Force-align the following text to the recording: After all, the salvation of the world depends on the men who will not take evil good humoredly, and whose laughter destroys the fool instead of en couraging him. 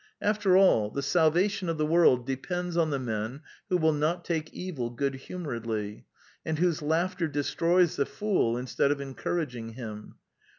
After 0.23 0.57
all, 0.57 0.89
the 0.89 1.03
salvation 1.03 1.69
of 1.69 1.77
the 1.77 1.85
world 1.85 2.25
depends 2.25 2.75
on 2.75 2.89
the 2.89 2.97
men 2.97 3.41
who 3.69 3.77
will 3.77 3.93
not 3.93 4.25
take 4.25 4.51
evil 4.51 4.89
good 4.89 5.13
humoredly, 5.13 6.05
and 6.43 6.57
whose 6.57 6.81
laughter 6.81 7.27
destroys 7.27 7.97
the 7.97 8.07
fool 8.07 8.57
instead 8.57 8.89
of 8.91 8.99
en 8.99 9.13
couraging 9.13 9.75
him. 9.75 10.15